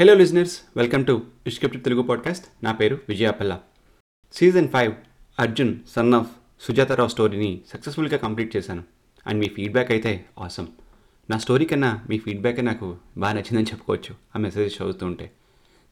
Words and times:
Hello 0.00 0.14
listeners 0.14 0.60
welcome 0.76 1.06
to 1.06 1.22
ఇష్కెప్ట్ 1.46 1.84
Telugu 1.84 2.02
podcast 2.02 2.64
నా 2.64 2.72
పేరు 2.72 2.98
Vijayapalla. 3.08 3.60
Season 4.32 4.68
five 4.68 4.92
Arjun 5.38 5.80
son 5.88 6.14
of 6.14 6.26
Sujatha Rao 6.60 7.08
స్టోరీని 7.08 7.60
సక్సెస్ఫుల్గా 7.68 8.16
కంప్లీట్ 8.16 8.56
చేశాను. 8.56 8.84
అండ్ 9.26 9.40
మీ 9.40 9.48
ఫీడ్బ్యాక్ 9.48 9.90
అయితే 9.90 10.26
ఆసమ్ 10.38 10.66
నా 11.30 11.38
స్టోరీ 11.38 11.64
కన్నా 11.64 12.04
మీ 12.10 12.18
ఫీడ్బ్యాకే 12.18 12.62
నాకు 12.62 12.96
బాగా 13.16 13.32
నచ్చిందని 13.32 13.64
చెప్పుకోవచ్చు. 13.64 14.14
ఆ 14.36 14.38
మెసేజ్ 14.38 14.76
చదువుతూ 14.76 15.06
ఉంటే 15.06 15.32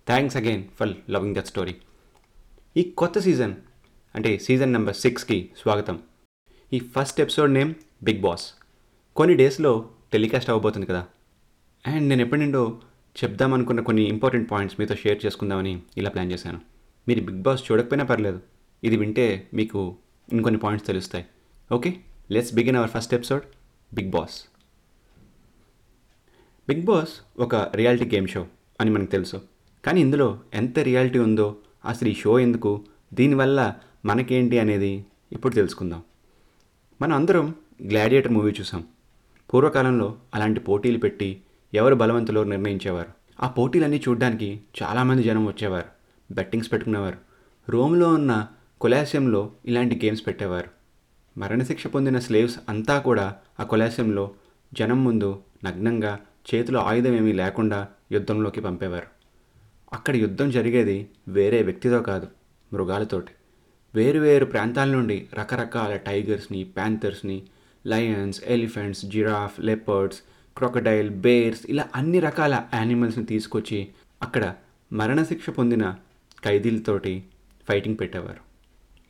thanks 0.06 0.36
again 0.36 0.64
for 0.80 1.10
loving 1.10 1.34
that 1.34 1.46
story 1.46 1.76
ఈ 2.76 2.82
కొత్త 2.82 3.18
సీజన్ 3.18 3.54
అంటే 4.14 4.38
సీజన్ 4.38 4.72
నెంబర్ 4.72 4.96
సిక్స్కి 4.96 5.50
స్వాగతం. 5.62 6.02
ఈ 6.72 6.78
first 6.78 7.20
episode 7.20 7.52
name 7.52 7.74
big 8.02 8.20
boss 8.20 8.52
కొన్ని 9.16 9.36
డేస్లో 9.36 9.90
టెలికాస్ట్ 10.12 10.50
అవ్వబోతుంది 10.50 10.86
కదా. 10.86 11.06
అండ్ 11.86 12.08
నేను 12.08 12.20
ఎప్పటి 12.22 12.40
నుండో 12.40 12.80
చెప్దామనుకున్న 13.24 13.80
కొన్ని 13.80 14.02
ఇంపార్టెంట్ 14.02 14.50
పాయింట్స్ 14.50 14.80
మీతో 14.80 14.94
షేర్ 14.94 15.26
చేసుకుందామని 15.26 15.82
ఇలా 15.96 16.10
ప్లాన్ 16.10 16.32
చేశాను. 16.32 16.60
మీరు 17.08 17.20
బిగ్ 17.20 17.42
బాస్ 17.42 17.72
చూడకపోయినా 17.72 18.04
పర్లేదు. 18.04 18.40
ఇది 18.84 18.96
వింటే 18.96 19.48
మీకు 19.54 19.96
ఇంకొన్ని 20.32 20.60
పాయింట్స్ 20.60 20.86
తెలుస్తాయి. 20.86 21.26
Okay? 21.72 21.94
Let's 22.30 22.54
begin 22.54 22.76
our 22.76 22.90
first 22.90 23.14
episode 23.14 23.42
big 23.94 24.10
boss 24.10 24.44
big 26.68 26.82
boss 26.82 27.40
ఒక 27.40 27.54
రియాలిటీ 27.54 28.16
గేమ్ 28.16 28.28
షో 28.28 28.46
అని 28.80 28.90
మనకు 28.90 29.10
తెలుసు. 29.10 29.42
కానీ 29.84 30.00
ఇందులో 30.00 30.40
ఎంత 30.54 30.78
రియాలిటీ 30.78 31.18
ఉందో 31.18 31.56
అసలు 31.84 32.08
ఈ 32.08 32.14
షో 32.14 32.38
ఎందుకు 32.38 32.84
దీనివల్ల 33.14 33.74
మనకేంటి 34.04 34.58
అనేది 34.58 35.04
ఇప్పుడు 35.32 35.54
తెలుసుకుందాం. 35.54 36.02
మనం 37.02 37.12
అందరం 37.12 37.54
గ్లాడియేటర్ 37.86 38.32
మూవీ 38.32 38.52
చూసాం. 38.60 38.84
పూర్వకాలంలో 39.54 40.16
అలాంటి 40.34 40.60
పోటీలు 40.60 40.98
పెట్టి 40.98 41.42
ఎవరు 41.74 41.94
బలవంతులో 41.94 42.44
నిర్ణయించేవారు? 42.44 43.08
ఆ 43.42 43.48
పోటీలన్నీ 43.48 44.02
చూడడానికి 44.08 44.60
చాలామంది 44.82 45.22
జనం 45.22 45.46
వచ్చేవారు 45.46 45.86
బెట్టింగ్స్ 46.34 46.72
పెట్టుకునేవారు. 46.72 47.18
రోమ్లో 47.68 48.08
ఉన్న 48.08 48.48
కొలాసియంలో 48.80 49.52
ఇలాంటి 49.66 50.00
గేమ్స్ 50.04 50.26
పెట్టేవారు. 50.26 50.70
మరణశిక్ష 51.38 51.86
పొందిన 51.86 52.18
స్లేవ్స్ 52.18 52.58
అంతా 52.68 52.98
కూడా 52.98 53.34
ఆ 53.60 53.64
కొలాసియంలో 53.64 54.30
జనం 54.74 55.04
ముందు 55.04 55.42
నగ్నంగా 55.64 56.18
చేతిలో 56.54 56.80
ఆయుధం 56.80 57.14
ఏమీ 57.14 57.32
లేకుండా 57.32 57.88
యుద్ధంలోకి 58.12 58.60
పంపేవారు. 58.60 59.06
అక్కడ 59.92 60.16
యుద్ధం 60.16 60.50
జరిగేది 60.50 61.08
వేరే 61.28 61.62
వ్యక్తితో 61.62 62.00
కాదు 62.00 62.26
మృగాలతోటి. 62.72 63.32
వేరు 63.94 64.18
వేరు 64.18 64.44
ప్రాంతాల 64.44 64.88
నుండి 64.88 65.28
రకరకాల 65.34 65.96
టైగర్స్ని 65.96 66.64
ప్యాంథర్స్ని 66.64 67.42
lions 67.86 68.44
elephants 68.44 69.06
giraffe 69.06 69.60
leopards 69.60 70.18
crocodile 70.56 71.10
bears 71.10 71.60
ఇలా 71.68 71.88
అన్ని 71.94 72.20
రకాల 72.20 72.62
యానిమల్స్ని 72.74 73.26
తీసుకొచ్చి 73.26 73.88
అక్కడ 74.22 74.54
మరణశిక్ష 74.92 75.50
పొందిన 75.50 75.96
ఖైదీలతోటి 76.44 77.22
ఫైటింగ్ 77.68 77.96
పెట్టేవారు. 78.00 78.46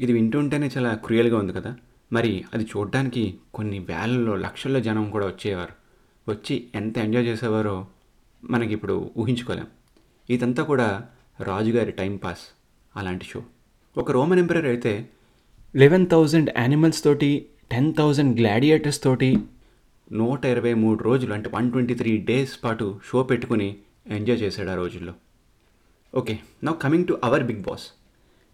ఇది 0.01 0.13
వింటుంటేనే 0.13 0.71
చాలా 0.79 0.95
క్రూయల్గా 0.95 1.39
ఉంది 1.39 1.53
కదా? 1.53 1.77
మరి 2.13 2.45
అది 2.55 2.65
చూడడానికి 2.65 3.35
కొన్ని 3.55 3.79
వేలలో 3.79 4.37
లక్షల్లో 4.37 4.81
జనం 4.81 5.11
కూడా 5.11 5.27
వచ్చేవారు. 5.27 5.73
వచ్చి 6.31 6.67
ఎంత 6.75 6.99
ఎంజాయ్ 6.99 7.27
చేసేవారో 7.27 7.87
మనకి 8.45 8.73
ఇప్పుడు 8.73 9.11
ఊహించుకోలేం. 9.19 9.67
ఇదంతా 10.31 10.63
కూడా 10.63 11.05
రాజుగారి 11.41 11.93
టైంపాస్ 11.93 12.39
అలాంటి 12.97 13.25
షో. 13.25 13.43
ఒక 13.99 14.11
రోమన్ 14.11 14.39
ఎంపరర్ 14.39 14.67
అయితే 14.67 15.09
లెవెన్ 15.77 16.07
థౌజండ్ 16.07 16.51
యానిమల్స్ 16.59 17.05
తోటి 17.05 17.47
టెన్ 17.71 17.95
థౌజండ్ 17.95 18.41
గ్లాడియేటర్స్ 18.41 19.03
తోటి 19.03 19.37
నూట 20.13 20.45
ఇరవై 20.45 20.75
మూడు 20.75 21.03
రోజులు 21.03 21.33
అంటే 21.35 21.51
వన్ 21.55 21.73
ట్వంటీ 21.73 21.95
త్రీ 21.95 22.17
డేస్ 22.17 22.65
పాటు 22.65 23.01
షో 23.09 23.23
పెట్టుకుని 23.23 23.77
ఎంజాయ్ 24.07 24.41
చేశాడు 24.41 24.71
ఆ 24.71 24.75
రోజుల్లో. 24.75 25.15
Okay 26.15 26.39
now 26.65 26.73
coming 26.73 27.07
to 27.07 27.21
our 27.25 27.45
big 27.45 27.61
boss. 27.61 27.87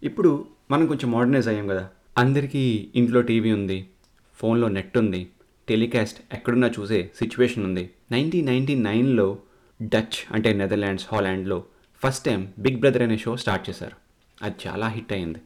ఇప్పుడు 0.03 0.47
మనం 0.71 0.87
కొంచెం 0.87 1.11
మోడర్నైజ్ 1.11 1.49
అయ్యాం 1.49 1.67
కదా. 1.67 1.89
అందరికీ 2.19 2.89
ఇంట్లో 2.95 3.21
టీవీ 3.21 3.53
ఉంది 3.53 3.89
ఫోన్లో 4.35 4.69
నెట్ 4.69 4.99
ఉంది 4.99 5.29
టెలికాస్ట్ 5.69 6.21
ఎక్కడున్నా 6.33 6.71
చూసే 6.81 7.11
సిచ్యువేషన్ 7.19 7.65
ఉంది. 7.65 7.91
నైన్టీన్ 8.13 8.47
నైన్టీ 8.47 8.75
నైన్లో 8.75 9.39
డచ్ 9.83 10.33
అంటే 10.33 10.53
నెదర్లాండ్స్ 10.53 11.07
హాలాండ్లో 11.13 11.65
ఫస్ట్ 12.05 12.25
టైం 12.25 12.53
బిగ్ 12.59 12.77
బ్రదర్ 12.77 13.03
అనే 13.03 13.19
షో 13.19 13.37
స్టార్ట్ 13.37 13.71
చేశారు. 13.71 13.97
అది 14.43 14.69
చాలా 14.69 14.89
హిట్ 14.89 15.13
అయింది 15.13 15.39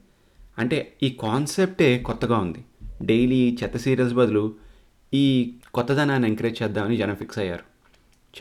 అంటే 0.58 0.96
ఈ 1.02 1.10
కాన్సెప్టే 1.10 1.98
కొత్తగా 1.98 2.38
ఉంది. 2.38 2.64
డైలీ 3.02 3.58
చెత్త 3.62 3.76
సీరియల్స్ 3.76 4.14
బదులు 4.14 4.65
ఈ 5.14 5.54
కొత్తదనాన్ని 5.74 6.28
ఎంకరేజ్ 6.28 6.62
చేద్దామని 6.62 6.96
జనం 6.96 7.14
ఫిక్స్ 7.14 7.38
అయ్యారు. 7.38 7.64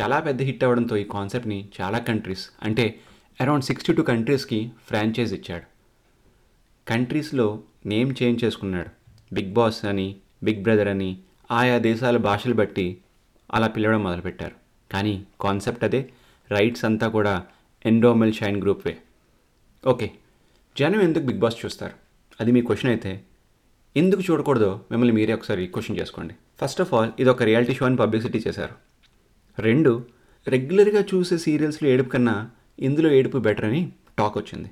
చాలా 0.02 0.20
పెద్ద 0.20 0.42
హిట్ 0.42 0.64
అవ్వడంతో 0.64 0.98
ఈ 0.98 1.04
కాన్సెప్ట్ని 1.04 1.70
చాలా 1.82 1.98
కంట్రీస్ 1.98 2.50
అంటే 2.64 3.00
అరౌండ్ 3.42 3.66
సిక్స్టీ 3.66 3.94
టూ 3.94 4.04
కంట్రీస్కి 4.04 4.72
ఫ్రాంచైజ్ 4.88 5.34
ఇచ్చాడు. 5.34 5.64
కంట్రీస్లో 6.88 7.64
నేమ్ 7.86 8.16
చేంజ్ 8.24 8.44
చేసుకున్నాడు. 8.44 8.90
బిగ్ 9.34 9.54
బాస్ 9.54 9.86
అని 9.86 10.16
బిగ్ 10.44 10.64
బ్రదర్ 10.64 10.88
అని 10.88 11.18
ఆయా 11.52 11.78
దేశాల 11.78 12.18
భాషలు 12.18 12.54
బట్టి 12.54 12.98
అలా 13.54 13.68
పిలవడం 13.68 14.04
మొదలుపెట్టారు. 14.04 14.56
కానీ 14.92 15.26
కాన్సెప్ట్ 15.42 15.84
అదే 15.84 16.10
రైట్స్ 16.52 16.86
అంతా 16.86 17.08
కూడా 17.08 17.46
ఎండోమెల్ 17.86 18.34
షైన్ 18.34 18.62
గ్రూప్ 18.62 18.88
వే. 18.88 18.98
ఓకే 19.88 20.12
జనం 20.80 21.02
ఎందుకు 21.02 21.24
బిగ్ 21.24 21.40
బాస్ 21.40 21.66
చూస్తారు? 21.66 21.94
అది 22.40 22.52
మీ 22.52 22.62
క్వశ్చన్ 22.62 22.92
అయితే 22.92 23.24
ఎందుకు 23.98 24.22
చూడకూడదో? 24.32 24.82
మిమ్మల్ని 24.92 25.16
మీరే 25.16 25.34
ఒకసారి 25.34 25.68
క్వశ్చన్ 25.68 25.98
చేసుకోండి. 26.00 26.34
ఫస్ట్ 26.62 26.82
ఆఫ్ 26.82 26.94
ఆల్ 26.94 27.12
ఇది 27.20 27.30
ఒక 27.30 27.44
రియాలిటీ 27.44 27.74
షో 27.74 27.86
అని 27.86 27.96
పబ్లిసిటీ 27.96 28.44
చేశారు. 28.48 28.76
రెండు 29.62 30.06
రెగ్యులర్గా 30.48 31.02
చూసే 31.02 31.38
సీరియల్స్లో 31.38 31.90
ఏడుపు 31.90 32.10
కన్నా 32.10 32.50
ఇందులో 32.80 33.12
ఏడుపు 33.12 33.38
బెటర్ 33.38 33.66
అని 33.66 33.92
టాక్ 34.18 34.38
వచ్చింది. 34.38 34.72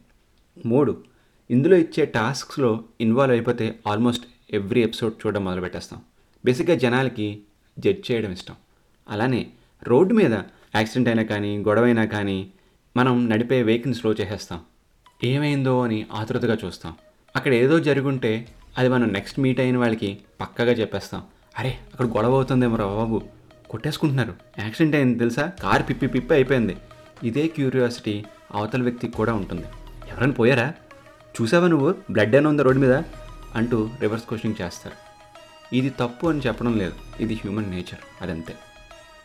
మూడు 0.66 1.04
ఇందులో 1.52 1.76
ఇచ్చే 1.78 2.06
టాస్క్స్లో 2.06 2.84
ఇన్వాల్వ్ 3.02 3.36
అయిపోతే 3.36 3.80
ఆల్మోస్ట్ 3.88 4.26
ఎవ్రీ 4.54 4.82
ఎపిసోడ్ 4.84 5.14
చూడడం 5.22 5.44
మొదలు 5.46 5.62
పెట్టేస్తాం 5.62 6.02
బేసిక్గా 6.46 6.76
జనాలకి 6.76 7.42
జడ్జ్ 7.80 8.12
చేయడం 8.12 8.32
ఇష్టం. 8.32 8.56
అలానే 9.10 9.48
రోడ్డు 9.84 10.14
మీద 10.14 10.34
యాక్సిడెంట్ 10.76 11.10
అయినా 11.10 11.24
కానీ 11.24 11.58
గొడవ 11.58 11.84
అయినా 11.84 12.06
కానీ 12.06 12.52
మనం 12.98 13.30
నడిపే 13.30 13.64
వెహికల్ని 13.64 14.00
స్లో 14.00 14.12
చేసేస్తాం. 14.14 14.60
ఏమైందో 15.24 15.82
అని 15.82 16.06
ఆతృతగా 16.12 16.58
చూస్తాం. 16.66 16.94
అక్కడ 17.36 17.54
ఏదో 17.54 17.80
జరుగుంటే 17.80 18.48
అది 18.78 18.90
మనం 18.90 19.08
నెక్స్ట్ 19.08 19.40
మీట్ 19.40 19.60
అయిన 19.60 19.78
వాళ్ళకి 19.78 20.18
పక్కగా 20.42 20.72
చెప్పేస్తాం. 20.72 21.24
అరే 21.60 21.70
అక్కడ 21.70 22.06
గొడవ 22.06 22.36
అవుతుందేమో 22.36 22.76
రా 22.76 22.86
బాబు. 22.86 23.22
కొట్టేసుకుంటున్నారు. 23.70 24.36
యాక్సిడెంట్ 24.60 24.96
అయింది 24.96 25.20
తెలుసా? 25.20 25.52
కారు 25.64 25.84
పిప్పి 25.84 26.08
పిప్పి 26.08 26.34
అయిపోయింది. 26.34 26.78
ఇదే 27.24 27.48
క్యూరియాసిటీ 27.48 28.26
అవతల 28.54 28.82
వ్యక్తికి 28.82 29.14
కూడా 29.14 29.34
ఉంటుంది. 29.34 29.64
ఎవరైనా 30.12 30.34
పోయారా? 30.34 30.74
చూసావా 31.42 31.68
నువ్వు? 31.68 31.96
బ్లడ్ 32.12 32.36
అయినా 32.36 32.50
ఉంది 32.50 32.64
రోడ్డు 32.64 32.82
మీద? 32.82 33.02
అంటూ 33.56 33.90
రివర్స్ 34.02 34.26
క్వశ్చనింగ్ 34.26 34.66
చేస్తారు. 34.66 34.96
ఇది 35.76 35.90
తప్పు 35.90 36.28
అని 36.28 36.40
చెప్పడం 36.40 36.78
లేదు. 36.78 36.94
ఇది 37.20 37.34
హ్యూమన్ 37.34 37.72
నేచర్. 37.72 38.24
అదంతే. 38.24 38.56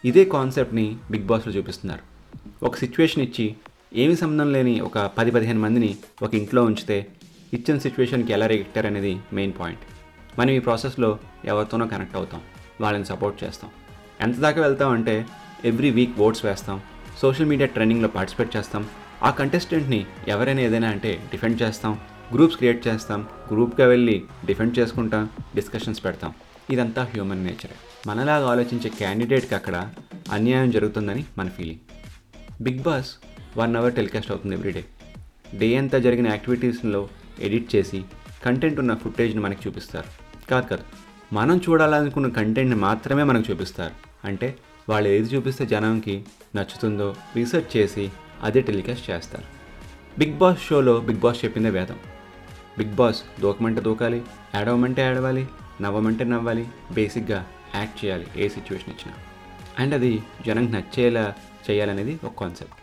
ఇదే 0.04 0.24
కాన్సెప్ట్ని 0.24 0.96
బిగ్ 1.10 1.24
బాస్లో 1.24 1.52
చూపిస్తున్నారు. 1.52 2.18
ఒక 2.64 2.76
సిచ్యువేషన్ 2.76 3.22
ఇచ్చి 3.22 3.56
ఏమి 3.94 4.16
సంబంధం 4.16 4.52
లేని 4.52 4.80
ఒక 4.80 4.98
పది 4.98 5.30
పదిహేను 5.30 5.60
మందిని 5.60 5.96
ఒక 6.22 6.34
ఇంట్లో 6.34 6.64
ఉంచితే 6.64 7.06
ఇచ్చిన 7.54 7.78
సిచ్యువేషన్కి 7.78 8.32
ఎలా 8.32 8.46
రియాక్టర్ 8.46 8.86
అనేది 8.86 9.12
మెయిన్ 9.32 9.52
పాయింట్. 9.60 9.84
మనం 10.38 10.50
ఈ 10.50 10.58
ప్రాసెస్లో 10.58 11.18
ఎవరితోనో 11.44 11.86
కనెక్ట్ 11.86 12.16
అవుతాం 12.16 12.40
వాళ్ళని 12.80 13.04
సపోర్ట్ 13.04 13.44
చేస్తాం. 13.44 13.70
ఎంత 14.20 14.36
దాకా 14.36 14.62
వెళ్తాం 14.62 14.90
అంటే 14.90 15.26
ఎవ్రీ 15.64 15.90
వీక్ 15.90 16.18
ఓట్స్ 16.18 16.44
వేస్తాం 16.44 16.80
సోషల్ 17.22 17.46
మీడియా 17.46 17.66
ట్రెండింగ్లో 17.66 18.08
పార్టిసిపేట్ 18.08 18.56
చేస్తాం 18.56 18.88
ఆ 19.22 19.30
కంటెస్టెంట్ని 19.30 20.06
ఎవరైనా 20.28 20.62
ఏదైనా 20.62 20.88
అంటే 20.88 21.20
డిఫెండ్ 21.30 21.62
చేస్తాం 21.62 22.00
గ్రూప్స్ 22.34 22.56
క్రియేట్ 22.56 22.88
చేస్తాం 22.88 23.26
గ్రూప్గా 23.52 23.86
వెళ్ళి 23.86 24.24
డిఫెండ్ 24.46 24.78
చేసుకుంటాం 24.78 25.30
డిస్కషన్స్ 25.54 26.04
పెడతాం. 26.04 26.34
ఇదంతా 26.70 27.02
హ్యూమన్ 27.02 27.44
నేచర్. 27.44 27.74
మనలాగా 28.06 28.46
ఆలోచించే 28.46 28.88
క్యాండిడేట్కి 28.90 29.54
అక్కడ 29.54 29.90
అన్యాయం 30.32 30.70
జరుగుతుందని 30.70 31.24
మన 31.38 31.48
feeling. 31.48 31.80
Big 32.62 32.78
boss 32.78 33.10
one 33.56 33.76
hour 33.76 33.94
telecast 33.94 34.30
అవుతుంది 34.30 34.54
ఎవ్రీడే. 34.54 34.84
డే 35.58 35.76
అంతా 35.76 35.98
జరిగిన 35.98 36.28
యాక్టివిటీస్లో 36.28 37.08
ఎడిట్ 37.40 37.76
చేసి 37.76 38.04
కంటెంట్ 38.44 38.80
ఉన్న 38.80 38.94
ఫుటేజ్ని 38.94 39.42
మనకి 39.42 39.68
చూపిస్తారు. 39.68 40.08
కాదు 40.50 40.66
కాదు 40.66 40.84
మనం 41.32 41.56
చూడాలనుకున్న 41.58 42.28
కంటెంట్ని 42.28 42.76
మాత్రమే 42.76 43.22
మనకు 43.22 43.52
చూపిస్తారు. 43.52 43.94
అంటే 44.26 44.56
వాళ్ళు 44.88 45.08
ఏది 45.08 45.28
చూపిస్తే 45.34 45.66
జనంకి 45.66 46.24
నచ్చుతుందో 46.56 47.14
రీసెర్చ్ 47.36 47.76
చేసి 47.76 48.10
అదే 48.42 48.60
టెలికాస్ట్ 48.60 49.10
చేస్తారు. 49.10 49.44
బిగ్ 50.18 50.32
బాస్ 50.32 50.62
షోలో 50.68 51.00
బిగ్ 51.00 51.18
బాస్ 51.18 51.44
చెప్పిందే 51.44 51.70
వేదం. 51.70 51.96
బిగ్ 52.78 52.94
బాస్ 52.94 53.22
దూకమంటే 53.40 53.80
దూకాలి 53.80 54.22
ఏడవమంటే 54.60 55.02
ఏడవాలి 55.02 55.46
నవ్వమంటే 55.80 56.24
నవ్వాలి 56.24 56.68
బేసిక్గా 56.92 57.46
యాక్ట్ 57.74 58.04
చేయాలి 58.04 58.26
ఏ 58.36 58.48
సిచ్యువేషన్ 58.48 58.90
ఇచ్చినా. 58.90 59.14
అండ్ 59.78 59.94
అది 59.94 60.22
జనంకి 60.46 60.72
నచ్చేలా 60.72 61.34
చేయాలనేది 61.70 62.20
ఒక 62.24 62.32
కాన్సెప్ట్ 62.40 62.78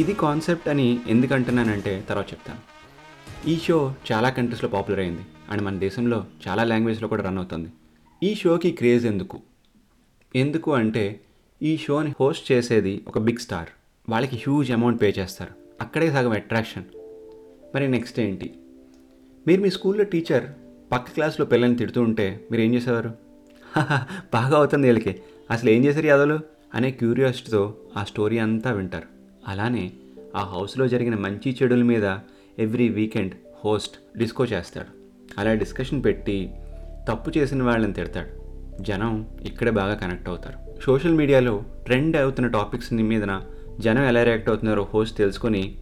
ఇది 0.00 0.14
కాన్సెప్ట్ 0.14 0.68
అని 0.68 1.00
ఎందుకంటున్నానంటే 1.08 2.04
తర్వాత 2.08 2.32
చెప్తాను. 2.32 2.69
ఈ 3.48 3.58
షో 3.58 3.94
చాలా 4.12 4.28
కంట్రీస్లో 4.28 4.68
పాపులర్ 4.68 5.00
అయింది 5.00 5.20
అండ్ 5.50 5.62
మన 5.62 5.78
దేశంలో 5.78 6.26
చాలా 6.48 6.64
లాంగ్వేజ్లో 6.64 7.08
కూడా 7.08 7.22
రన్ 7.22 7.38
అవుతుంది. 7.38 7.68
ఈ 8.22 8.34
షోకి 8.34 8.70
క్రేజ్ 8.70 9.06
ఎందుకు? 9.06 9.40
ఎందుకు 10.36 10.72
అంటే 10.72 11.20
ఈ 11.62 11.76
షోని 11.76 12.12
హోస్ట్ 12.20 12.52
చేసేది 12.52 13.04
ఒక 13.08 13.18
బిగ్ 13.18 13.38
స్టార్. 13.38 13.68
వాళ్ళకి 14.08 14.36
హ్యూజ్ 14.36 14.70
అమౌంట్ 14.70 15.02
పే 15.02 15.14
చేస్తారు. 15.18 15.54
అక్కడే 15.80 16.10
సగం 16.10 16.30
అట్రాక్షన్. 16.30 16.84
మరి 17.74 17.88
నెక్స్ట్ 17.88 18.20
ఏంటి? 18.20 18.54
మీరు 19.46 19.60
మీ 19.60 19.70
స్కూల్లో 19.70 20.04
టీచర్ 20.04 20.44
పక్క 20.92 21.10
క్లాస్లో 21.10 21.46
పిల్లల్ని 21.46 21.76
తిడుతూ 21.76 22.02
ఉంటే 22.02 22.46
మీరు 22.50 22.62
ఏం 22.62 22.74
చేసేవారు? 22.74 23.14
బాగా 24.32 24.56
అవుతుంది 24.56 24.86
వీళ్ళకి. 24.86 25.22
అసలు 25.50 25.70
ఏం 25.70 25.84
చేశారు 25.84 26.06
యాదవులు? 26.06 26.40
అనే 26.74 26.90
క్యూరియాసిటీతో 26.90 27.74
ఆ 27.96 28.04
స్టోరీ 28.04 28.38
అంతా 28.38 28.72
వింటారు. 28.72 29.06
అలానే 29.48 29.92
ఆ 30.36 30.40
హౌస్లో 30.40 30.88
జరిగిన 30.88 31.14
మంచి 31.14 31.56
చెడుల 31.62 31.82
మీద 31.82 32.18
ఎవ్రీ 32.58 32.88
వీకెండ్ 32.88 33.32
హోస్ట్ 33.64 34.18
డిస్కో 34.18 34.44
చేస్తాడు. 34.44 34.86
అలా 35.40 35.54
డిస్కషన్ 35.54 36.04
పెట్టి 36.04 36.50
తప్పు 37.08 37.38
చేసిన 37.38 37.62
వాళ్ళని 37.62 37.92
తిడతాడు. 37.92 38.40
జనం 38.82 39.26
ఇక్కడే 39.42 39.70
బాగా 39.70 39.94
కనెక్ట్ 39.94 40.28
అవుతారు. 40.28 40.80
సోషల్ 40.82 41.14
మీడియాలో 41.14 41.64
ట్రెండ్ 41.84 42.16
అవుతున్న 42.16 42.48
టాపిక్స్ 42.48 42.92
మీదన 42.92 43.40
జనం 43.80 44.04
ఎలా 44.04 44.22
రియాక్ట్ 44.22 44.48
అవుతున్నారో 44.48 44.88
హోస్ట్ 44.94 45.18
తెలుసుకొని 45.18 45.78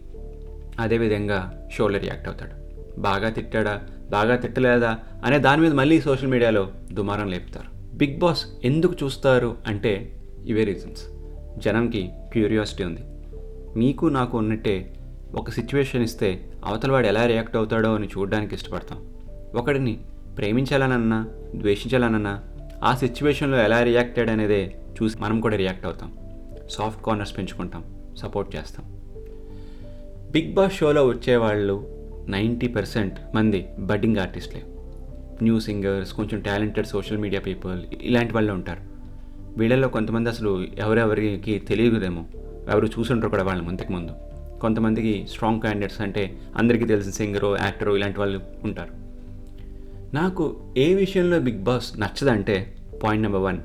అదేవిధంగా 0.79 1.67
షోలో 1.71 1.99
రియాక్ట్ 1.99 2.27
అవుతాడు. 2.27 2.69
బాగా 2.99 3.29
తిట్టాడా? 3.29 3.81
బాగా 4.09 4.35
తిట్టలేదా? 4.35 4.97
అనే 5.25 5.39
దాని 5.39 5.61
మీద 5.61 5.73
మళ్ళీ 5.73 6.01
సోషల్ 6.01 6.27
మీడియాలో 6.27 6.71
దుమారం 6.93 7.27
లేపుతారు. 7.27 7.97
బిగ్ 7.97 8.19
బాస్ 8.19 8.45
ఎందుకు 8.63 8.95
చూస్తారు 9.03 9.57
అంటే 9.67 10.21
ఇవే 10.45 10.63
రీజన్స్ 10.63 11.03
జనంకి 11.57 12.09
క్యూరియాసిటీ 12.33 12.83
ఉంది. 12.83 13.01
మీకు 13.79 14.05
నాకు 14.05 14.37
ఉన్నట్టే 14.37 14.95
ఒక 15.35 15.49
సిచ్యువేషన్ 15.49 16.03
ఇస్తే 16.03 16.49
అవతల 16.65 16.91
వాడు 16.91 17.07
ఎలా 17.07 17.25
రియాక్ట్ 17.25 17.55
అవుతాడో 17.55 17.95
అని 17.95 18.07
చూడడానికి 18.07 18.55
ఇష్టపడతాం. 18.55 19.07
ఒకడిని 19.55 19.99
ప్రేమించాలనన్నా 20.37 21.27
ద్వేషించాలనన్నా 21.55 22.43
ఆ 22.83 22.95
సిచ్యువేషన్లో 22.95 23.57
ఎలా 23.63 23.83
రియాక్ట్ 23.83 24.19
అయ్యాడు 24.19 24.31
అనేదే 24.31 24.75
చూసి 25.03 25.17
మనం 25.19 25.41
కూడా 25.41 25.55
రియాక్ట్ 25.55 25.85
అవుతాం. 25.85 26.17
సాఫ్ట్ 26.69 27.05
కార్నర్స్ 27.05 27.37
పెంచుకుంటాం 27.37 27.83
సపోర్ట్ 28.17 28.55
చేస్తాం. 28.55 28.85
బిగ్ 30.31 30.53
బాస్ 30.53 30.73
షోలో 30.73 31.07
వచ్చేవాళ్ళు 31.07 31.87
నైంటీ 32.27 32.67
పర్సెంట్ 32.67 33.35
మంది 33.35 33.65
బడ్డింగ్ 33.79 34.17
ఆర్టిస్ట్లే 34.17 34.63
న్యూ 35.41 35.59
సింగర్స్ 35.59 36.13
కొంచెం 36.13 36.41
టాలెంటెడ్ 36.41 36.87
సోషల్ 36.87 37.17
మీడియా 37.17 37.41
పీపుల్ 37.41 37.81
ఇలాంటి 38.01 38.33
వాళ్ళు 38.33 38.53
ఉంటారు. 38.53 38.81
వీళ్ళల్లో 39.57 39.87
కొంతమంది 39.87 40.29
అసలు 40.29 40.65
ఎవరెవరికి 40.77 41.59
తెలియదేమో 41.59 42.25
ఎవరు 42.71 42.87
చూసుంటారు 42.87 43.29
కూడా 43.29 43.43
వాళ్ళ 43.43 43.61
ముందుకు 43.61 43.91
ముందు. 43.91 44.11
కొంతమందికి 44.63 45.13
స్ట్రాంగ్ 45.31 45.61
క్యాండిడేట్స్ 45.61 46.01
అంటే 46.01 46.23
అందరికీ 46.57 46.85
తెలిసిన 46.85 47.13
సింగరు 47.19 47.49
యాక్టరు 47.61 47.91
ఇలాంటి 47.97 48.19
వాళ్ళు 48.19 48.39
ఉంటారు. 48.63 48.93
నాకు 50.13 50.45
ఏ 50.77 50.87
విషయంలో 50.93 51.39
బిగ్ 51.47 51.63
బాస్ 51.69 51.87
నచ్చదంటే 52.01 52.55
పాయింట్ 53.03 53.23
నెంబర్ 53.23 53.43
వన్ 53.47 53.59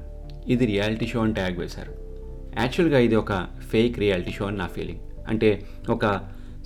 ఇది 0.54 0.64
రియాలిటీ 0.66 1.06
షో 1.06 1.20
అని 1.20 1.34
ట్యాగ్ 1.34 1.58
వేశారు. 1.58 1.92
యాక్చువల్గా 2.62 2.98
ఇది 2.98 3.16
ఒక 3.22 3.32
ఫేక్ 3.72 3.98
రియాలిటీ 3.98 4.32
షో 4.38 4.44
అని 4.46 4.58
నా 4.62 4.66
ఫీలింగ్ 4.66 5.02
అంటే 5.28 5.50
ఒక 5.90 6.06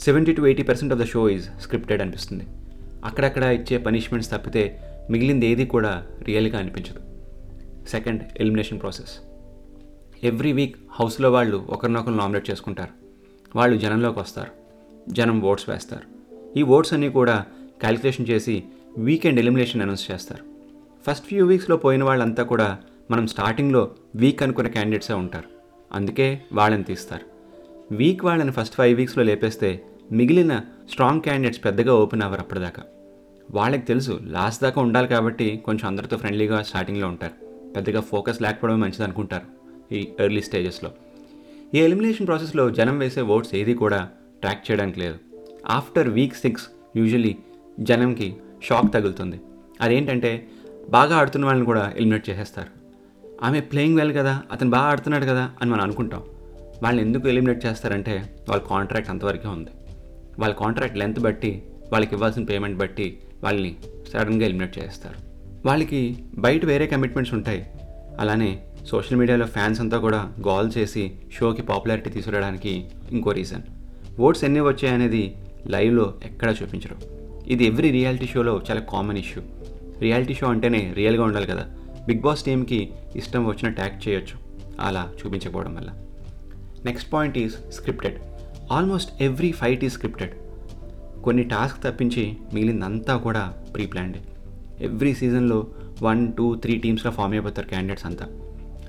seventy 0.06 0.32
to 0.32 0.42
eighty 0.50 0.64
percent 0.70 0.92
of 0.94 1.00
the 1.02 1.06
show 1.12 1.22
is 1.36 1.46
scripted 1.64 2.02
అనిపిస్తుంది. 2.02 2.44
అక్కడక్కడ 3.04 3.44
ఇచ్చే 3.58 3.78
పనిష్మెంట్స్ 3.86 4.30
తప్పితే 4.34 4.64
మిగిలింది 5.10 5.46
ఏది 5.46 5.66
కూడా 5.74 5.92
రియల్గా 6.28 6.58
అనిపించదు. 6.58 7.00
Second 7.94 8.22
elimination 8.42 8.80
process 8.80 9.14
every 10.30 10.52
week 10.58 10.76
హౌస్లో 10.98 11.28
వాళ్ళు 11.36 11.58
ఒకరినొకరు 11.74 12.14
నామినేట్ 12.14 12.50
చేసుకుంటారు. 12.50 12.92
వాళ్ళు 13.56 13.76
జనంలోకి 13.76 14.18
వస్తారు. 14.18 14.50
జనం 15.12 15.42
ఓట్స్ 15.42 15.70
వేస్తారు. 15.70 16.18
ఈ 16.58 16.62
ఓట్స్ 16.62 16.92
అన్నీ 16.92 17.08
కూడా 17.08 17.46
క్యాలిక్యులేషన్ 17.80 18.26
చేసి 18.30 18.64
వీకెండ్ 18.98 19.40
ఎలిమినేషన్ 19.40 19.82
అనౌన్స్ 19.82 20.10
చేస్తారు. 20.10 20.44
ఫస్ట్ 21.06 21.26
ఫ్యూ 21.26 21.46
వీక్స్లో 21.46 21.76
పోయిన 21.76 22.04
వాళ్ళంతా 22.04 22.42
కూడా 22.42 22.78
మనం 23.10 23.26
స్టార్టింగ్లో 23.26 23.90
వీక్ 24.16 24.42
అనుకున్న 24.42 24.68
క్యాండిడేట్సే 24.68 25.12
ఉంటారు. 25.12 25.48
అందుకే 25.92 26.40
వాళ్ళని 26.52 26.84
తీస్తారు. 26.84 27.24
వీక్ 27.94 28.24
వాళ్ళని 28.24 28.52
ఫస్ట్ 28.52 28.74
ఫైవ్ 28.74 28.96
వీక్స్లో 28.96 29.24
లేపేస్తే 29.24 29.84
మిగిలిన 30.12 30.60
స్ట్రాంగ్ 30.90 31.20
క్యాండిడేట్స్ 31.20 31.64
పెద్దగా 31.64 31.94
ఓపెన్ 31.94 32.22
అవ్వరు 32.22 32.40
అప్పటిదాకా. 32.40 32.82
వాళ్ళకి 33.50 33.86
తెలుసు 33.86 34.20
లాస్ట్ 34.22 34.62
దాకా 34.62 34.80
ఉండాలి 34.80 35.08
కాబట్టి 35.08 35.62
కొంచెం 35.64 35.86
అందరితో 35.86 36.16
ఫ్రెండ్లీగా 36.16 36.62
స్టార్టింగ్లో 36.62 37.08
ఉంటారు. 37.08 37.32
పెద్దగా 37.72 38.00
ఫోకస్ 38.00 38.42
లేకపోవడం 38.42 38.80
మంచిది 38.80 39.04
అనుకుంటారు 39.04 39.46
ఈ 39.94 40.08
ఎర్లీ 40.20 40.42
స్టేజెస్లో. 40.42 40.90
ఈ 41.74 41.78
ఎలిమినేషన్ 41.78 42.26
ప్రాసెస్లో 42.26 42.70
జనం 42.70 42.98
వేసే 42.98 43.20
ఓట్స్ 43.20 43.54
ఏది 43.54 43.74
కూడా 43.74 44.08
ట్రాక్ 44.40 44.70
చేయడానికి 44.70 45.00
లేదు. 45.00 45.14
ఆఫ్టర్ 45.66 46.08
వీక్ 46.08 46.34
సిక్స్ 46.34 46.66
యూజువలీ 46.96 47.36
జనంకి 47.80 48.36
షాక్ 48.62 48.92
తగులుతుంది. 48.94 49.40
అదేంటంటే 49.80 50.48
బాగా 50.90 51.16
ఆడుతున్న 51.16 51.46
వాళ్ళని 51.46 51.66
కూడా 51.66 51.92
ఎలిమినేట్ 51.96 52.30
చేసేస్తారు. 52.30 52.68
ఆమె 53.42 53.60
ప్లేయింగ్ 53.60 53.96
వెల్ 53.96 54.16
కదా 54.16 54.42
అతను 54.52 54.70
బాగా 54.70 54.82
ఆడుతున్నాడు 54.82 55.24
కదా 55.24 55.50
అని 55.62 55.70
మనం 55.70 55.80
అనుకుంటాం. 55.80 56.22
వాళ్ళని 56.82 57.06
ఎందుకు 57.08 57.28
ఎలిమినేట్ 57.28 57.66
చేస్తారంటే 57.66 58.36
వాళ్ళ 58.48 58.64
కాంట్రాక్ట్ 58.64 59.10
అంతవరకే 59.10 59.48
ఉంది. 59.48 59.70
వాళ్ళ 60.38 60.54
కాంట్రాక్ట్ 60.54 60.98
లెంత్ 60.98 61.20
బట్టి 61.20 61.62
వాళ్ళకి 61.92 62.14
ఇవ్వాల్సిన 62.14 62.44
పేమెంట్ 62.44 62.78
బట్టి 62.78 63.18
వాళ్ళని 63.42 63.76
సడన్గా 64.12 64.44
ఎలిమినేట్ 64.44 64.78
చేస్తారు. 64.78 65.14
వాళ్ళకి 65.66 66.24
బయట 66.34 66.64
వేరే 66.64 66.86
కమిట్మెంట్స్ 66.86 67.34
ఉంటాయి. 67.34 67.70
అలానే 68.20 68.67
సోషల్ 68.86 69.18
మీడియాలో 69.18 69.46
ఫ్యాన్స్ 69.46 69.80
అంతా 69.80 69.98
కూడా 69.98 70.32
గోల్ 70.48 70.72
చేసి 70.78 71.12
షోకి 71.32 71.62
పాపులారిటీ 71.62 72.10
తీసుకురావడానికి 72.10 72.88
ఇంకో 73.10 73.32
రీజన్. 73.32 73.62
ఓట్స్ 74.20 74.44
ఎన్ని 74.44 74.60
వచ్చాయనేది 74.60 75.34
లైవ్లో 75.66 76.14
ఎక్కడా 76.24 76.52
చూపించరు. 76.52 76.96
ఇది 77.46 77.64
ఎవ్రీ 77.64 77.90
రియాలిటీ 77.90 78.26
షోలో 78.26 78.62
చాలా 78.70 78.80
కామన్ 78.80 79.18
ఇష్యూ. 79.18 79.42
రియాలిటీ 80.00 80.34
షో 80.34 80.46
అంటేనే 80.46 80.92
రియల్గా 80.96 81.22
ఉండాలి 81.22 81.46
కదా. 81.46 81.66
బిగ్ 82.06 82.20
బాస్ 82.20 82.42
టీమ్కి 82.42 82.90
ఇష్టం 83.16 83.46
వచ్చిన 83.46 83.68
ట్యాగ్ 83.68 84.08
చేయొచ్చు. 84.08 84.38
అలా 84.80 85.12
చూపించకపోవడం 85.20 85.74
వల్ల. 85.74 85.90
Next 86.84 87.12
point 87.12 87.38
is 87.38 87.72
scripted. 87.72 88.18
Almost 88.72 89.22
every 89.22 89.52
fight 89.52 89.84
is 89.84 89.92
scripted. 89.92 90.32
కొన్ని 91.22 91.44
టాస్క్ 91.44 91.82
తప్పించి 91.84 92.36
మిగిలిందంతా 92.54 93.16
కూడా 93.16 93.48
ప్రీ 93.74 93.86
ప్లాన్డ్. 93.86 94.16
ఎవ్రీ 94.80 95.14
సీజన్లో 95.14 95.66
వన్ 96.02 96.32
టూ 96.32 96.54
త్రీ 96.54 96.76
టీమ్స్లో 96.76 97.10
ఫామ్ 97.10 97.32
అయిపోతారు 97.32 97.66
క్యాండిడేట్స్ 97.66 98.06
అంతా. 98.06 98.26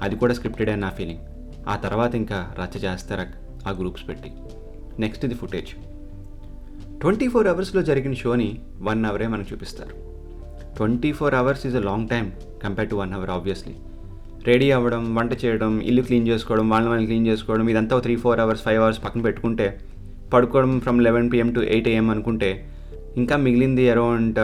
అది 0.06 0.16
కూడా 0.16 0.34
స్క్రిప్టెడ్ 0.38 0.72
అని 0.74 0.82
నా 0.86 0.90
ఫీలింగ్ 0.98 1.24
ఆ 1.68 1.76
తర్వాత 1.86 2.14
ఇంకా 2.22 2.40
రచ్చ 2.60 2.76
చేస్తారు 2.86 3.26
ఆ 3.68 3.72
గ్రూప్స్ 3.80 4.06
పెట్టి. 4.10 4.30
నెక్స్ట్ 5.04 5.26
ఇది 5.26 5.36
ఫుటేజ్ 5.42 5.72
ట్వంటీ 7.02 7.28
ఫోర్ 7.34 7.48
అవర్స్లో 7.48 7.82
జరిగిన 7.90 8.14
షోని 8.22 8.48
వన్ 8.88 9.04
అవరే 9.10 9.28
మనకు 9.34 9.50
చూపిస్తారు. 9.52 9.94
Twenty 10.78 11.12
four 11.20 11.36
hours 11.42 11.64
is 11.68 11.76
a 11.76 11.84
long 11.90 12.08
time 12.10 12.26
compare 12.64 12.90
to 12.90 12.96
one 12.96 13.14
hour 13.18 13.32
obviously 13.38 13.76
ready 14.48 14.68
అవ్వడం 14.72 15.04
వంట 15.16 15.34
చేయడం 15.44 15.72
ఇల్లు 15.90 16.02
క్లీన్ 16.08 16.28
చేసుకోవడం 16.28 16.66
వాళ్ళని 16.70 16.90
వాళ్ళని 16.90 17.08
క్లీన్ 17.10 17.28
చేసుకోవడం 17.28 17.66
ఇదంతా 17.70 17.96
three 18.06 18.16
four 18.16 18.40
hours 18.40 18.64
five 18.68 18.80
hours 18.84 19.00
పక్కన 19.06 19.22
పెట్టుకుంటే 19.22 19.68
పడుకోవడం 20.34 20.74
from 20.80 21.00
eleven 21.08 21.30
PM 21.34 21.50
to 21.56 21.62
eight 21.74 21.88
AM 21.94 22.10
అనుకుంటే 22.16 22.50
ఇంకా 23.16 23.36
మిగిలింది 23.46 23.86
అరౌండ్ 23.90 24.40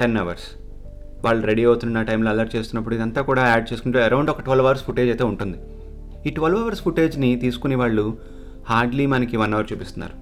టెన్ 0.00 0.16
అవర్స్ 0.16 0.46
వాళ్ళు 1.24 1.46
రెడీ 1.46 1.64
అవుతున్న 1.64 2.02
టైంలో 2.02 2.30
అలర్ట్ 2.30 2.56
చేస్తున్నప్పుడు 2.56 2.94
ఇదంతా 2.94 3.22
కూడా 3.22 3.46
యాడ్ 3.46 3.72
చేసుకుంటే 3.72 4.02
అరౌండ్ 4.02 4.30
ఒక 4.30 4.40
ట్వెల్వ్ 4.40 4.66
అవర్స్ 4.66 4.84
ఫుటేజ్ 4.84 5.10
అయితే 5.10 5.24
ఉంటుంది. 5.24 5.58
ఈ 6.26 6.30
ట్వెల్వ్ 6.30 6.60
అవర్స్ 6.60 6.82
ఫుటేజ్ని 6.82 7.36
తీసుకుని 7.36 7.74
వాళ్ళు 7.74 8.18
హార్డ్లీ 8.66 9.06
మనకి 9.06 9.36
వన్ 9.36 9.54
అవర్ 9.54 9.72
చూపిస్తున్నారు. 9.72 10.12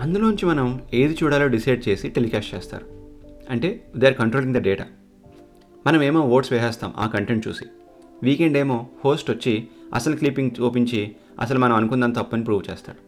అందులోంచి 0.00 0.46
మనం 0.46 0.80
ఏది 0.94 1.18
చూడాలో 1.22 1.48
డిసైడ్ 1.48 1.88
చేసి 1.88 2.08
టెలికాస్ట్ 2.08 2.54
చేస్తారు. 2.54 2.84
అంటే 3.50 3.84
they 3.96 4.06
are 4.06 4.14
controlling 4.14 4.54
the 4.54 4.58
data. 4.58 4.84
మనం 5.86 6.02
ఏమో 6.02 6.20
ఓట్స్ 6.20 6.52
వేసేస్తాం 6.52 6.92
ఆ 6.98 7.06
కంటెంట్ 7.06 7.48
చూసి. 7.48 7.64
వీకెండ్ 8.22 8.58
ఏమో 8.58 8.86
హోస్ట్ 9.04 9.30
వచ్చి 9.30 9.68
అసలు 9.94 10.16
క్లిప్పింగ్ 10.16 10.50
చూపించి 10.60 11.16
అసలు 11.40 11.58
మనం 11.58 11.76
అనుకుందాం 11.76 12.10
తప్పని 12.10 12.44
ప్రూవ్ 12.44 12.70
చేస్తాడు. 12.70 12.98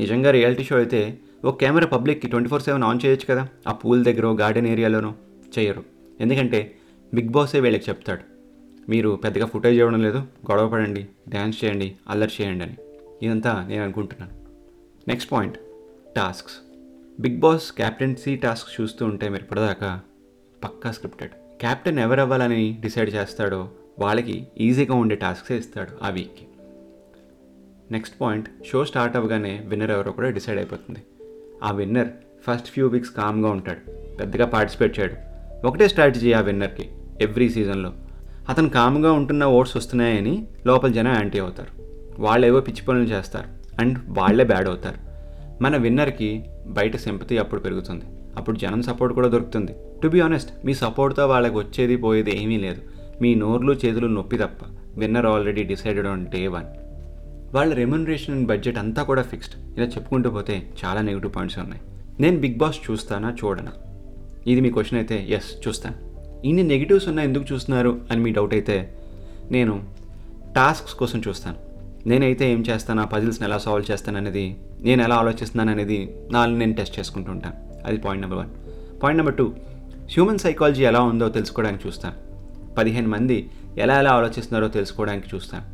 నిజంగా 0.00 0.30
రియాలిటీ 0.30 0.64
షో 0.64 0.76
అయితే 0.76 1.18
ఒక 1.44 1.56
కెమెరా 1.56 1.86
పబ్లిక్కి 1.86 2.28
ట్వంటీ 2.28 2.48
ఫోర్ 2.48 2.62
సెవెన్ 2.62 2.82
ఆన్ 2.82 3.00
చేయొచ్చు 3.04 3.34
కదా? 3.34 3.48
ఆ 3.68 3.72
పూల్ 3.72 4.04
దగ్గర 4.04 4.26
గార్డెన్ 4.26 4.66
ఏరియాలోనో 4.66 5.14
చేయరు. 5.58 5.99
ఎందుకంటే 6.20 6.76
బిగ్ 7.14 7.28
బాసే 7.28 7.60
వీళ్ళకి 7.60 7.84
చెప్తాడు. 7.88 8.20
మీరు 8.90 9.10
పెద్దగా 9.24 9.46
ఫుటేజ్ 9.46 9.78
ఇవ్వడం 9.78 10.02
లేదు 10.02 10.18
గొడవ 10.18 10.68
పడండి 10.68 11.06
డ్యాన్స్ 11.28 11.64
చేయండి 11.64 11.96
అల్లరి 12.08 12.42
చేయండి 12.42 12.64
అని. 12.64 12.76
ఇదంతా 13.22 13.66
నేను 13.68 13.82
అనుకుంటున్నాను. 13.82 14.34
Next 15.08 15.32
point 15.32 15.58
tasks 16.16 16.56
big 17.20 17.38
boss 17.38 17.72
captaincy 17.72 18.36
task 18.36 18.80
చూస్తూ 18.80 19.06
ఉంటే 19.06 19.28
మీరు 19.28 19.42
ఇప్పటిదాకా 19.42 20.00
పక్కా 20.64 20.90
స్క్రిప్టెడ్ 20.90 21.30
క్యాప్టెన్ 21.30 21.98
ఎవరు 21.98 22.20
అవ్వాలని 22.20 22.78
డిసైడ్ 22.80 23.14
చేస్తాడో 23.14 23.68
వాళ్ళకి 23.98 24.46
ఈజీగా 24.60 24.94
ఉండే 24.94 25.16
టాస్క్సే 25.16 25.56
ఇస్తాడు 25.56 26.04
ఆ 26.04 26.10
వీక్కి 26.10 26.46
నెక్స్ట్ 27.90 28.20
పాయింట్ 28.20 28.48
షో 28.66 28.84
స్టార్ట్ 28.84 29.16
అవ్వగానే 29.16 29.64
విన్నర్ 29.66 29.90
ఎవరో 29.90 30.12
కూడా 30.12 30.30
డిసైడ్ 30.30 30.58
అయిపోతుంది. 30.58 31.02
ఆ 31.62 31.72
విన్నర్ 31.72 32.08
ఫస్ట్ 32.48 32.68
ఫ్యూ 32.68 32.86
వీక్స్ 32.86 33.10
కామ్గా 33.10 33.50
ఉంటాడు. 33.50 33.82
పెద్దగా 34.16 34.46
పార్టిసిపేట్ 34.46 35.00
చేయడు. 35.00 35.29
ఒకటే 35.64 35.88
స్ట్రాటజీ 35.88 36.32
ఆ 36.32 36.40
విన్నర్కి 36.40 36.88
ఎవ్రీ 37.20 37.48
సీజన్లో 37.48 37.92
అతను 38.48 38.68
కామ్గా 38.68 39.12
ఉంటున్న 39.12 39.44
ఓట్స్ 39.44 39.76
వస్తున్నాయని 39.76 40.46
లోపల 40.66 40.92
జనం 40.92 41.12
యాంటీ 41.12 41.38
అవుతారు. 41.38 41.82
వాళ్ళేవో 42.18 42.60
పిచ్చి 42.60 42.82
పనులు 42.82 43.04
చేస్తారు. 43.04 43.48
అండ్ 43.80 43.98
వాళ్ళే 44.08 44.44
బ్యాడ్ 44.44 44.68
అవుతారు. 44.68 44.96
మన 45.62 45.76
విన్నర్కి 45.76 46.44
బయట 46.66 46.96
సింపతి 46.96 47.38
అప్పుడు 47.38 47.60
పెరుగుతుంది. 47.60 48.04
అప్పుడు 48.36 48.56
జనం 48.56 48.82
సపోర్ట్ 48.82 49.14
కూడా 49.14 49.28
దొరుకుతుంది. 49.28 49.72
టు 50.02 50.08
బి 50.08 50.20
ఆనెస్ట్ 50.20 50.66
మీ 50.66 50.74
సపోర్ట్తో 50.74 51.26
వాళ్ళకి 51.26 51.58
వచ్చేది 51.58 51.96
పోయేది 51.96 52.42
ఏమీ 52.42 52.56
లేదు. 52.56 52.80
మీ 53.22 53.34
నోర్లు 53.34 53.72
చేతులు 53.72 54.06
నొప్పి 54.06 54.36
తప్ప 54.36 54.64
winner 54.96 55.26
already 55.26 55.62
decided 55.62 56.06
on 56.06 56.26
day 56.26 56.46
one 56.46 56.66
వాళ్ళ 57.54 57.74
రెమ్యునరేషన్ 57.74 58.34
అండ్ 58.34 58.48
బడ్జెట్ 58.48 58.78
అంతా 58.78 59.02
కూడా 59.02 59.22
ఫిక్స్డ్ 59.22 59.76
ఇలా 59.76 59.86
చెప్పుకుంటూ 59.86 60.30
పోతే 60.30 60.72
చాలా 60.84 61.00
నెగిటివ్ 61.00 61.32
పాయింట్స్ 61.36 61.58
ఉన్నాయి. 61.58 61.82
నేను 62.20 62.38
బిగ్ 62.38 62.54
బాస్ 62.54 62.90
చూస్తానా? 62.90 63.36
చూడనా? 63.44 63.72
ఇది 64.46 64.60
మీ 64.60 64.70
క్వశ్చన్ 64.70 64.98
అయితే 64.98 65.26
ఎస్ 65.28 65.68
చూస్తాను 65.68 65.96
ఇన్ని 66.44 66.62
నెగిటివ్స్ 66.62 67.08
ఉన్నా 67.08 67.22
ఎందుకు 67.22 67.54
చూస్తున్నారు 67.54 68.00
అని 68.10 68.20
మీ 68.20 68.30
డౌట్ 68.30 68.54
అయితే 68.54 68.92
నేను 69.50 69.82
టాస్క్స్ 70.54 70.94
కోసం 70.94 71.22
చూస్తాను. 71.28 71.56
నేనైతే 72.06 72.52
ఏం 72.52 72.60
చేస్తాను 72.60 73.02
ఆ 73.02 73.04
పజిల్స్ని 73.04 73.46
ఎలా 73.46 73.58
సాల్వ్ 73.58 73.90
చేస్తాను 73.90 74.18
అనేది 74.18 74.56
నేను 74.82 75.02
ఎలా 75.02 75.16
ఆలోచిస్తున్నాను 75.16 75.70
అనేది 75.70 76.08
నాలుగు 76.30 76.58
నేను 76.58 76.72
టెస్ట్ 76.72 76.98
చేసుకుంటూ 76.98 77.32
ఉంటాను 77.32 77.54
అది 77.84 77.98
point 77.98 78.20
number 78.20 78.38
one 78.38 78.48
point 79.02 79.16
number 79.16 79.36
two 79.36 79.54
human 80.14 80.38
psychology 80.38 80.82
ఎలా 80.82 81.00
ఉందో 81.02 81.28
తెలుసుకోవడానికి 81.28 81.88
చూస్తాను 81.88 82.16
పదిహేను 82.76 83.08
మంది 83.08 83.50
ఎలా 83.78 83.98
ఎలా 83.98 84.10
ఆలోచిస్తున్నారో 84.10 84.68
తెలుసుకోవడానికి 84.68 85.36
చూస్తాను 85.36 85.64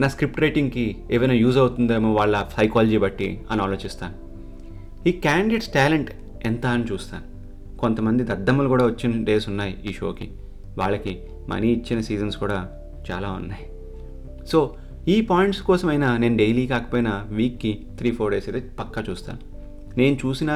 నా 0.00 0.08
స్క్రిప్ట్ 0.08 0.40
రైటింగ్కి 0.40 0.96
ఏమైనా 1.10 1.34
యూజ్ 1.34 1.58
అవుతుందేమో 1.58 2.14
వాళ్ళ 2.14 2.48
సైకాలజీ 2.56 2.96
బట్టి 2.96 3.40
అని 3.50 3.62
ఆలోచిస్తాను 3.62 4.14
ఈ 5.06 5.12
క్యాండిడేట్స్ 5.12 5.68
టాలెంట్ 5.68 6.10
ఎంత 6.46 6.66
అని 6.66 6.84
చూస్తాను 6.84 7.31
కొంతమంది 7.82 8.22
దద్దమ్మలు 8.24 8.68
కూడా 8.68 8.84
వచ్చిన 8.86 9.24
డేస్ 9.24 9.48
ఉన్నాయి 9.48 9.72
ఈ 9.86 9.92
షోకి 9.92 10.26
వాళ్ళకి 10.78 11.12
మనీ 11.48 11.68
ఇచ్చిన 11.72 12.00
సీజన్స్ 12.08 12.36
కూడా 12.36 12.58
చాలా 13.10 13.30
ఉన్నాయి. 13.32 13.64
సో 14.46 14.58
ఈ 15.08 15.16
పాయింట్స్ 15.20 15.62
కోసమైనా 15.62 16.08
నేను 16.16 16.36
డైలీ 16.36 16.66
కాకపోయినా 16.66 17.12
వీక్కి 17.30 17.72
త్రీ 17.98 18.10
ఫోర్ 18.10 18.32
డేస్ 18.32 18.48
అయితే 18.48 18.70
పక్కా 18.80 19.00
చూస్తాను. 19.10 19.40
నేను 19.96 20.16
చూసిన 20.26 20.50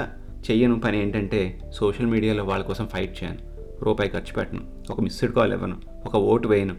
చెయ్యను 0.51 0.81
పని 0.81 0.97
ఏంటంటే 1.03 1.41
సోషల్ 1.73 2.07
మీడియాలో 2.07 2.45
వాళ్ళ 2.45 2.65
కోసం 2.65 2.87
ఫైట్ 2.87 3.15
చేయను. 3.19 3.41
రూపాయి 3.83 4.11
ఖర్చు 4.11 4.35
పెట్టను. 4.35 4.63
ఒక 4.91 5.01
మిస్డ్ 5.01 5.33
కాల్ 5.33 5.53
ఇవ్వను. 5.53 5.77
ఒక 6.07 6.17
ఓటు 6.17 6.49
వేయను. 6.49 6.77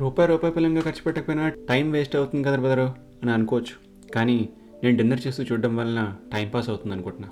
రూపాయి 0.00 0.28
రూపాయి 0.28 0.54
పిల్లంగా 0.54 0.80
ఖర్చు 0.80 1.02
పెట్టకపోయినా 1.06 1.46
టైం 1.48 1.92
వేస్ట్ 1.92 2.16
అవుతుంది 2.16 2.44
కదా 2.48 2.56
బ్రదరు 2.56 2.86
అని 3.22 3.30
అనుకోవచ్చు. 3.30 3.74
కానీ 4.14 4.48
నేను 4.84 4.96
డిన్నర్ 4.96 5.20
చేస్తూ 5.26 5.42
చూడడం 5.44 5.76
వలన 5.76 6.02
టైం 6.32 6.48
పాస్ 6.54 6.68
అవుతుంది 6.68 6.94
అనుకుంటున్నా. 6.94 7.28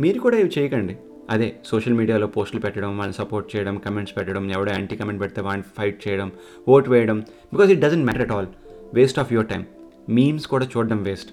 మీరు 0.00 0.18
కూడా 0.18 0.36
ఇవి 0.36 0.50
చేయకండి. 0.58 0.96
అదే 1.30 1.48
సోషల్ 1.66 1.94
మీడియాలో 1.94 2.26
పోస్టులు 2.26 2.60
పెట్టడం 2.60 2.98
వాళ్ళని 2.98 3.16
సపోర్ట్ 3.20 3.56
చేయడం 3.56 3.76
కమెంట్స్ 3.78 4.16
పెట్టడం 4.16 4.50
ఎవడో 4.50 4.70
యాంటీ 4.72 4.96
కమెంట్ 4.96 5.20
పెడితే 5.20 5.40
వాడిని 5.40 5.64
ఫైట్ 5.76 6.08
చేయడం 6.08 6.32
ఓట్ 6.68 6.88
వేయడం 6.88 7.18
because 7.52 7.70
it 7.70 7.80
doesn't 7.80 8.04
matter 8.04 8.22
at 8.22 8.32
all 8.32 8.46
waste 8.94 9.18
of 9.18 9.32
your 9.32 9.48
time 9.48 9.64
memes 10.08 10.46
కూడా 10.46 10.68
చూడడం 10.72 11.02
వేస్ట్ 11.02 11.30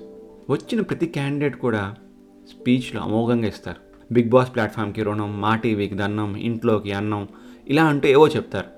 వచ్చిన 0.50 0.82
ప్రతి 0.82 1.06
క్యాండిడేట్ 1.06 1.56
కూడా 1.56 1.96
స్పీచ్లో 2.52 3.02
అమోఘంగా 3.02 3.48
ఇస్తారు. 3.48 3.80
బిగ్ 4.14 4.30
బాస్ 4.30 4.56
ప్లాట్ఫామ్కి 4.56 5.04
రుణం 5.04 5.42
మా 5.42 5.56
టీవీకి 5.56 5.96
దన్నం 5.96 6.36
ఇంట్లోకి 6.36 6.92
అన్నం 6.92 7.28
ఇలా 7.68 7.84
అంటూ 7.84 8.08
ఏవో 8.08 8.28
చెప్తారు. 8.28 8.70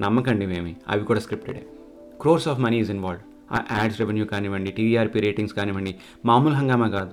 నమ్మకండి 0.00 0.46
మేమి 0.46 0.76
అవి 0.88 1.04
కూడా 1.04 1.20
స్క్రిప్టెడే 1.20 1.62
crores 2.20 2.48
of 2.48 2.60
money 2.60 2.78
is 2.80 2.90
involve 2.90 3.22
ఆ 3.54 3.58
యాడ్స్ 3.78 4.00
రెవెన్యూ 4.00 4.24
కానివ్వండి 4.24 4.70
టీఆర్పీ 4.70 5.20
రేటింగ్స్ 5.20 5.54
కానివ్వండి 5.54 5.94
మామూలు 6.28 6.54
హంగామా 6.54 6.88
కాదు. 6.88 7.12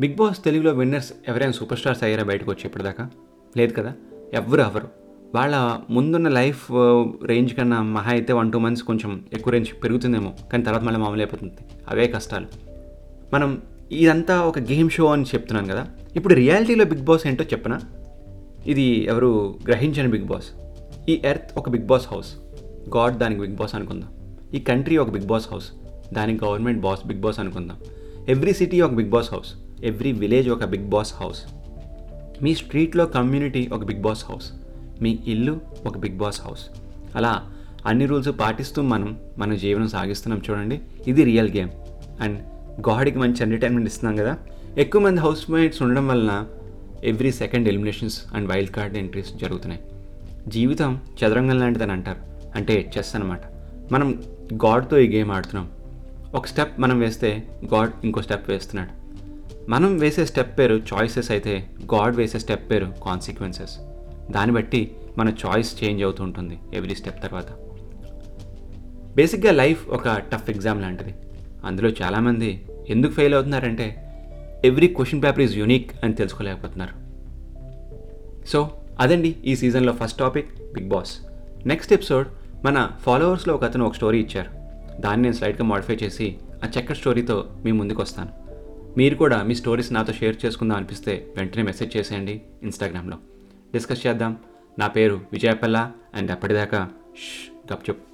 బిగ్ 0.00 0.14
బాస్ 0.14 0.44
తెలుగులో 0.44 0.72
విన్నర్స్ 0.72 1.12
ఎవరైనా 1.28 1.52
సూపర్ 1.52 1.78
స్టార్స్ 1.78 2.04
అయ్యారా 2.04 2.24
బయటకు 2.24 2.50
వచ్చి 2.50 2.62
ఇప్పటిదాకా? 2.64 3.10
లేదు 3.56 3.72
కదా? 3.72 3.92
ఎవ్వరు 4.34 4.60
అవరు 4.60 4.88
వాళ్ళ 5.34 5.78
ముందున్న 5.90 6.28
లైఫ్ 6.28 6.66
రేంజ్ 7.24 7.54
కన్నా 7.54 7.82
మహా 7.82 8.10
అయితే 8.10 8.32
వన్ 8.32 8.52
టూ 8.52 8.58
మంత్స్ 8.58 8.84
కొంచెం 8.84 9.24
ఎక్కువ 9.32 9.52
రేంజ్ 9.52 9.84
పెరుగుతుందేమో. 9.84 10.34
కానీ 10.52 10.64
తర్వాత 10.64 10.82
మళ్ళీ 10.82 11.00
మామూలు 11.00 11.20
అయిపోతుంది. 11.20 11.54
అవే 11.88 12.06
కష్టాలు. 12.06 12.46
మనం 13.34 13.62
ఇదంతా 13.92 14.40
ఒక 14.40 14.58
గేమ్ 14.58 14.90
షో 14.90 15.06
అని 15.06 15.22
చెప్తున్నాను 15.22 15.68
కదా? 15.68 15.86
ఇప్పుడు 16.16 16.34
రియాలిటీలో 16.34 16.84
బిగ్ 16.84 17.04
బాస్ 17.04 17.26
ఏంటో 17.26 17.44
చెప్పనా? 17.44 17.80
ఇది 18.66 18.82
ఎవరు 18.82 19.58
గ్రహించని 19.68 20.08
బిగ్ 20.08 20.24
బాస్. 20.24 20.50
ఈ 21.08 21.22
ఎర్త్ 21.24 21.58
ఒక 21.58 21.68
బిగ్ 21.68 21.86
బాస్ 21.86 22.06
హౌస్. 22.08 22.34
గాడ్ 22.96 23.18
దానికి 23.18 23.40
బిగ్ 23.40 23.54
బాస్ 23.54 23.74
అనుకుందాం. 23.74 24.08
ఈ 24.54 24.58
కంట్రీ 24.58 24.96
ఒక 24.96 25.10
బిగ్ 25.10 25.26
బాస్ 25.26 25.48
హౌస్. 25.52 25.70
దానికి 26.12 26.44
గవర్నమెంట్ 26.44 26.80
బాస్ 26.80 27.06
బిగ్ 27.06 27.20
బాస్ 27.20 27.40
అనుకుందాం. 27.40 27.76
ఎవ్రీ 28.28 28.52
సిటీ 28.52 28.80
ఒక 28.80 28.90
big 28.90 29.10
boss 29.10 29.34
house. 29.34 29.54
Every 29.84 30.12
village 30.12 30.48
ఒక 30.48 30.64
బిగ్ 30.64 30.84
బాస్ 30.84 31.14
హౌస్ 31.14 31.42
మీ 32.42 32.54
స్ట్రీట్లో 32.54 33.06
కమ్యూనిటీ 33.06 33.68
ఒక 33.72 33.84
బిగ్ 33.84 34.00
బాస్ 34.00 34.24
హౌస్ 34.24 34.52
మీ 35.02 35.18
ఇల్లు 35.26 35.60
ఒక 35.86 35.98
బిగ్ 35.98 36.16
బాస్ 36.16 36.40
హౌస్ 36.40 36.66
అలా 37.16 37.52
అన్ని 37.86 38.06
రూల్స్ 38.06 38.28
పాటిస్తూ 38.40 38.82
మనం 38.82 39.18
మన 39.38 39.54
జీవనం 39.54 39.88
సాగిస్తున్నాం 39.88 40.42
చూడండి. 40.50 40.80
ఇది 41.06 41.24
రియల్ 41.24 41.50
గేమ్ 41.50 41.70
అండ్ 42.20 42.38
గాడ్కి 42.88 43.18
మంచి 43.18 43.42
ఎంటర్టైన్మెంట్ 43.42 43.88
ఇస్తున్నాం 43.88 44.16
కదా. 44.16 44.38
ఎక్కువ 44.78 45.02
మంది 45.02 45.20
హౌస్ 45.20 45.50
మేట్స్ 45.50 45.82
ఉండడం 45.82 46.08
వలన 46.08 46.46
every 47.04 47.32
second 47.32 47.68
eliminations 47.68 48.22
and 48.34 48.50
wild 48.50 48.70
card 48.70 48.98
entries 48.98 49.34
జరుగుతున్నాయి. 49.34 49.82
జీవితం 50.48 51.00
చదరంగం 51.18 51.58
లాంటిదని 51.58 51.92
అంటారు. 51.92 52.18
అంటే 52.54 52.92
చెస్ 52.98 53.16
అనమాట 53.16 53.40
మనం 53.92 54.22
గాడ్తో 54.54 54.98
ఈ 54.98 55.16
గేమ్ 55.16 55.30
ఆడుతున్నాం. 55.30 55.70
ఒక 56.34 56.46
స్టెప్ 56.46 56.80
మనం 56.80 57.00
వేస్తే 57.00 57.48
గాడ్ 57.74 57.90
ఇంకో 58.04 58.22
స్టెప్ 58.22 58.50
వేస్తున్నాడు. 58.50 59.01
మనం 59.68 59.98
వేసే 59.98 60.26
స్టెప్ 60.26 60.58
పేరు 60.58 60.74
చాయిసెస్ 60.74 61.30
అయితే 61.30 61.68
గాడ్ 61.94 62.16
వేసే 62.16 62.38
స్టెప్ 62.38 62.70
పేరు 62.70 62.92
కాన్సిక్వెన్సెస్ 63.04 63.78
దాన్ని 64.30 64.56
బట్టి 64.56 64.96
మన 65.18 65.32
చాయిస్ 65.46 65.84
చేంజ్ 65.84 66.02
అవుతూ 66.02 66.24
ఉంటుంది 66.24 66.58
ఎవ్రీ 66.74 66.94
స్టెప్ 66.94 67.22
తర్వాత. 67.22 67.44
బేసిక్గా 69.16 69.52
లైఫ్ 69.52 69.88
ఒక 69.88 70.08
టఫ్ 70.08 70.50
ఎగ్జామ్ 70.50 70.82
లాంటిది. 70.82 71.14
అందులో 71.64 71.88
చాలామంది 71.88 72.66
ఎందుకు 72.88 73.12
fail 73.12 73.34
అవుతున్నారంటే 73.34 74.12
every 74.64 74.86
question 74.86 75.22
paper 75.22 75.40
is 75.40 75.56
unique 75.56 76.04
అని 76.04 76.14
తెలుసుకోలేకపోతున్నారు. 76.14 76.94
సో 78.48 78.70
అదండి 79.00 79.36
ఈ 79.44 79.56
సీజన్లో 79.56 79.92
first 79.92 80.18
topic 80.18 80.72
big 80.72 80.88
boss 80.88 81.18
next 81.66 81.92
episode 81.92 82.26
మన 82.64 82.90
ఫాలోవర్స్లో 83.00 83.54
ఒక 83.54 83.64
అతను 83.64 83.86
ఒక 83.86 83.94
స్టోరీ 83.94 84.20
ఇచ్చారు. 84.20 84.50
దాన్ని 85.00 85.22
నేను 85.22 85.34
స్లైడ్గా 85.34 85.64
మాడిఫై 85.64 85.94
చేసి 85.94 86.36
ఆ 86.64 86.66
చక్కటి 86.66 86.98
స్టోరీతో 86.98 87.46
మీ 87.64 87.72
ముందుకు 87.72 88.02
వస్తాను. 88.02 88.41
మీరు 88.96 89.14
కూడా 89.14 89.42
మీ 89.42 89.54
స్టోరీస్ 89.54 89.92
నాతో 89.92 90.12
షేర్ 90.12 90.36
చేసుకుందాం 90.46 90.76
అనిపిస్తే 90.76 91.32
వెంటనే 91.36 91.62
మెసేజ్ 91.62 91.96
చేసేయండి 91.96 92.42
ఇన్స్టాగ్రామ్లో. 92.62 93.18
డిస్కస్ 93.72 94.06
చేద్దాం. 94.06 94.36
నా 94.78 94.86
పేరు 94.86 95.20
విజయపల్ల 95.32 95.92
అండ్ 96.14 96.30
అప్పటిదాకా 96.30 96.90
గప్ 97.72 98.11